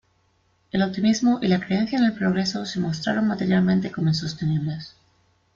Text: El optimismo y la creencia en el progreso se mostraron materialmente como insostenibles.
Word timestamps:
El 0.71 0.81
optimismo 0.81 1.37
y 1.43 1.47
la 1.47 1.59
creencia 1.59 1.99
en 1.99 2.05
el 2.05 2.13
progreso 2.13 2.65
se 2.65 2.79
mostraron 2.79 3.27
materialmente 3.27 3.91
como 3.91 4.07
insostenibles. 4.07 4.95